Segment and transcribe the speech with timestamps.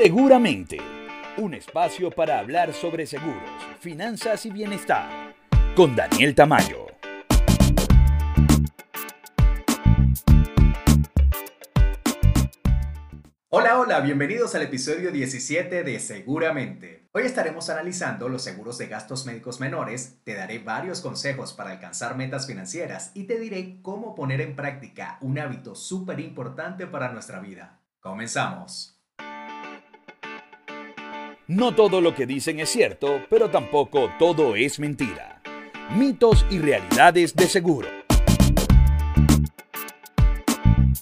[0.00, 0.78] Seguramente,
[1.38, 3.42] un espacio para hablar sobre seguros,
[3.80, 5.34] finanzas y bienestar,
[5.74, 6.86] con Daniel Tamayo.
[13.48, 17.08] Hola, hola, bienvenidos al episodio 17 de Seguramente.
[17.10, 22.16] Hoy estaremos analizando los seguros de gastos médicos menores, te daré varios consejos para alcanzar
[22.16, 27.40] metas financieras y te diré cómo poner en práctica un hábito súper importante para nuestra
[27.40, 27.80] vida.
[27.98, 28.97] Comenzamos.
[31.50, 35.40] No todo lo que dicen es cierto, pero tampoco todo es mentira.
[35.96, 37.88] Mitos y realidades de seguro.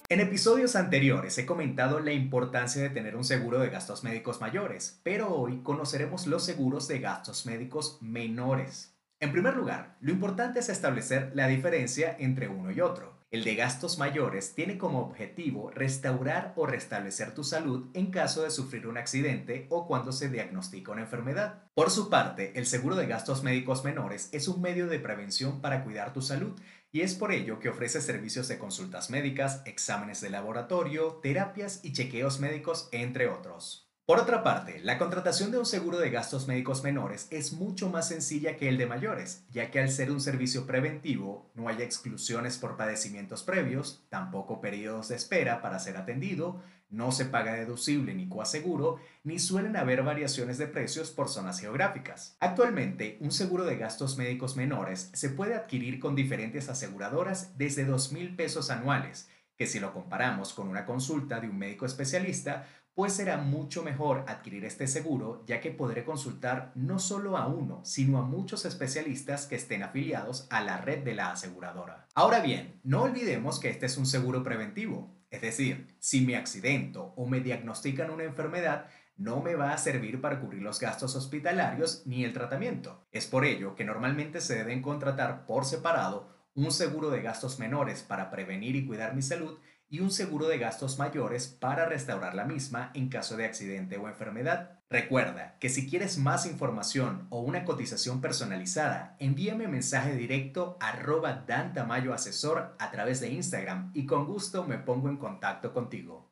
[0.09, 5.01] En episodios anteriores he comentado la importancia de tener un seguro de gastos médicos mayores,
[5.03, 8.95] pero hoy conoceremos los seguros de gastos médicos menores.
[9.19, 13.16] En primer lugar, lo importante es establecer la diferencia entre uno y otro.
[13.33, 18.51] El de gastos mayores tiene como objetivo restaurar o restablecer tu salud en caso de
[18.51, 21.65] sufrir un accidente o cuando se diagnostica una enfermedad.
[21.75, 25.83] Por su parte, el seguro de gastos médicos menores es un medio de prevención para
[25.83, 26.57] cuidar tu salud
[26.93, 31.93] y es por ello que ofrece servicios de consultas médicas, exámenes de laboratorio, terapias y
[31.93, 33.86] chequeos médicos, entre otros.
[34.07, 38.07] Por otra parte, la contratación de un seguro de gastos médicos menores es mucho más
[38.07, 42.57] sencilla que el de mayores, ya que al ser un servicio preventivo no hay exclusiones
[42.57, 48.29] por padecimientos previos, tampoco periodos de espera para ser atendido, no se paga deducible ni
[48.29, 52.37] coaseguro, ni suelen haber variaciones de precios por zonas geográficas.
[52.39, 58.13] Actualmente, un seguro de gastos médicos menores se puede adquirir con diferentes aseguradoras desde 2
[58.13, 63.13] mil pesos anuales, que si lo comparamos con una consulta de un médico especialista, pues
[63.13, 68.17] será mucho mejor adquirir este seguro ya que podré consultar no solo a uno, sino
[68.17, 72.09] a muchos especialistas que estén afiliados a la red de la aseguradora.
[72.15, 77.13] Ahora bien, no olvidemos que este es un seguro preventivo, es decir, si me accidento
[77.17, 78.87] o me diagnostican una enfermedad,
[79.19, 83.07] no me va a servir para cubrir los gastos hospitalarios ni el tratamiento.
[83.13, 88.03] Es por ello que normalmente se deben contratar por separado un seguro de gastos menores
[88.03, 89.59] para prevenir y cuidar mi salud
[89.89, 94.09] y un seguro de gastos mayores para restaurar la misma en caso de accidente o
[94.09, 94.81] enfermedad.
[94.89, 102.15] Recuerda que si quieres más información o una cotización personalizada, envíame mensaje directo arroba dantamayo
[102.15, 106.29] asesor a través de Instagram y con gusto me pongo en contacto contigo.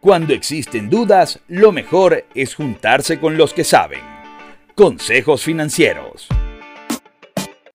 [0.00, 4.00] Cuando existen dudas, lo mejor es juntarse con los que saben.
[4.74, 6.26] Consejos financieros.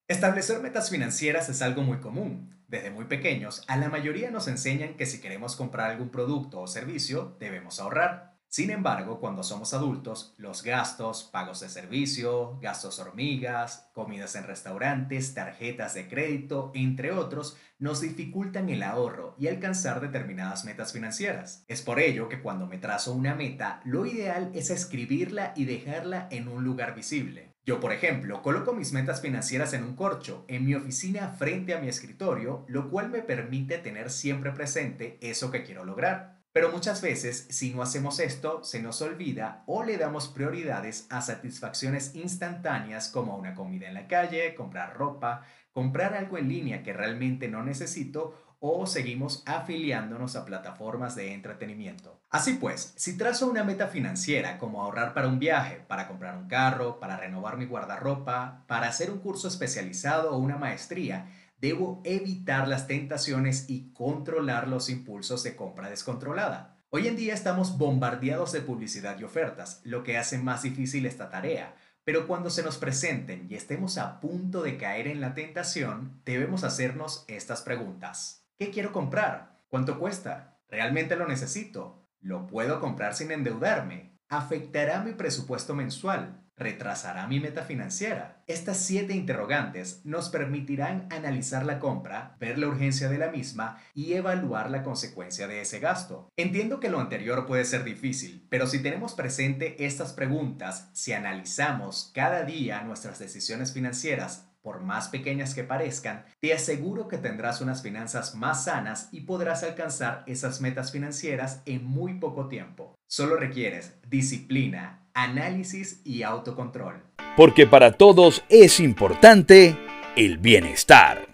[0.08, 2.56] Establecer metas financieras es algo muy común.
[2.76, 6.68] Desde muy pequeños, a la mayoría nos enseñan que si queremos comprar algún producto o
[6.68, 8.35] servicio, debemos ahorrar.
[8.56, 15.34] Sin embargo, cuando somos adultos, los gastos, pagos de servicio, gastos hormigas, comidas en restaurantes,
[15.34, 21.66] tarjetas de crédito, entre otros, nos dificultan el ahorro y alcanzar determinadas metas financieras.
[21.68, 26.30] Es por ello que cuando me trazo una meta, lo ideal es escribirla y dejarla
[26.32, 27.52] en un lugar visible.
[27.66, 31.82] Yo, por ejemplo, coloco mis metas financieras en un corcho, en mi oficina frente a
[31.82, 36.35] mi escritorio, lo cual me permite tener siempre presente eso que quiero lograr.
[36.56, 41.22] Pero muchas veces, si no hacemos esto, se nos olvida o le damos prioridades a
[41.22, 45.42] satisfacciones instantáneas como una comida en la calle, comprar ropa,
[45.74, 52.22] comprar algo en línea que realmente no necesito o seguimos afiliándonos a plataformas de entretenimiento.
[52.30, 56.48] Así pues, si trazo una meta financiera como ahorrar para un viaje, para comprar un
[56.48, 61.28] carro, para renovar mi guardarropa, para hacer un curso especializado o una maestría,
[61.58, 66.78] debo evitar las tentaciones y controlar los impulsos de compra descontrolada.
[66.90, 71.30] Hoy en día estamos bombardeados de publicidad y ofertas, lo que hace más difícil esta
[71.30, 71.76] tarea.
[72.04, 76.64] Pero cuando se nos presenten y estemos a punto de caer en la tentación, debemos
[76.64, 78.46] hacernos estas preguntas.
[78.58, 79.60] ¿Qué quiero comprar?
[79.68, 80.60] ¿Cuánto cuesta?
[80.70, 82.08] ¿Realmente lo necesito?
[82.22, 84.15] ¿Lo puedo comprar sin endeudarme?
[84.30, 86.42] ¿Afectará mi presupuesto mensual?
[86.58, 88.42] ¿Retrasará mi meta financiera?
[88.48, 94.14] Estas siete interrogantes nos permitirán analizar la compra, ver la urgencia de la misma y
[94.14, 96.32] evaluar la consecuencia de ese gasto.
[96.38, 102.12] Entiendo que lo anterior puede ser difícil, pero si tenemos presente estas preguntas, si analizamos
[102.16, 107.84] cada día nuestras decisiones financieras, por más pequeñas que parezcan, te aseguro que tendrás unas
[107.84, 112.96] finanzas más sanas y podrás alcanzar esas metas financieras en muy poco tiempo.
[113.08, 117.04] Solo requieres disciplina, análisis y autocontrol.
[117.38, 119.78] Porque para todos es importante
[120.16, 121.28] el bienestar.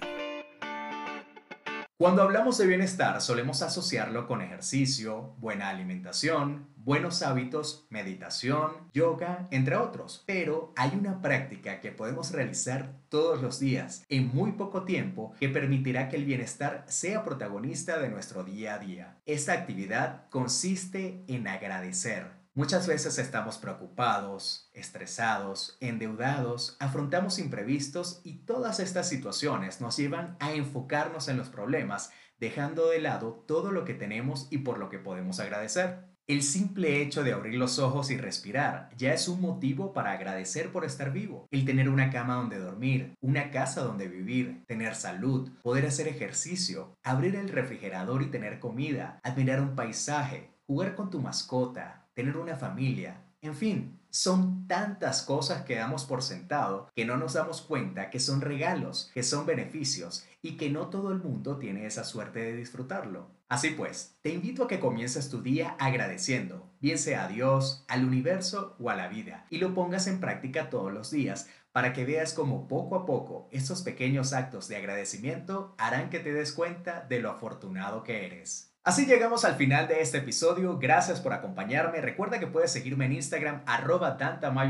[2.02, 9.76] Cuando hablamos de bienestar solemos asociarlo con ejercicio, buena alimentación, buenos hábitos, meditación, yoga, entre
[9.76, 10.24] otros.
[10.26, 15.50] Pero hay una práctica que podemos realizar todos los días en muy poco tiempo que
[15.50, 19.18] permitirá que el bienestar sea protagonista de nuestro día a día.
[19.28, 22.41] Esta actividad consiste en agradecer.
[22.54, 30.52] Muchas veces estamos preocupados, estresados, endeudados, afrontamos imprevistos y todas estas situaciones nos llevan a
[30.52, 32.12] enfocarnos en los problemas,
[32.42, 36.12] dejando de lado todo lo que tenemos y por lo que podemos agradecer.
[36.28, 40.74] El simple hecho de abrir los ojos y respirar ya es un motivo para agradecer
[40.74, 41.48] por estar vivo.
[41.52, 46.98] El tener una cama donde dormir, una casa donde vivir, tener salud, poder hacer ejercicio,
[47.02, 52.56] abrir el refrigerador y tener comida, admirar un paisaje, jugar con tu mascota, tener una
[52.56, 58.10] familia, en fin, son tantas cosas que damos por sentado que no nos damos cuenta
[58.10, 62.40] que son regalos, que son beneficios y que no todo el mundo tiene esa suerte
[62.40, 63.32] de disfrutarlo.
[63.48, 68.06] Así pues, te invito a que comiences tu día agradeciendo, bien sea a Dios, al
[68.06, 72.06] universo o a la vida, y lo pongas en práctica todos los días para que
[72.06, 77.06] veas cómo poco a poco estos pequeños actos de agradecimiento harán que te des cuenta
[77.10, 78.71] de lo afortunado que eres.
[78.84, 80.80] Así llegamos al final de este episodio.
[80.80, 82.02] Gracias por acompañarme.
[82.02, 84.18] Recuerda que puedes seguirme en Instagram, arroba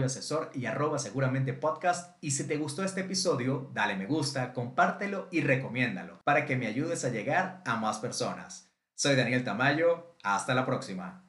[0.03, 2.17] Asesor y arroba seguramente podcast.
[2.19, 6.67] Y si te gustó este episodio, dale me gusta, compártelo y recomiéndalo para que me
[6.67, 8.69] ayudes a llegar a más personas.
[8.95, 10.17] Soy Daniel Tamayo.
[10.23, 11.23] Hasta la próxima.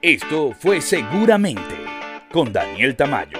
[0.00, 1.84] Esto fue Seguramente
[2.32, 3.39] con Daniel Tamayo.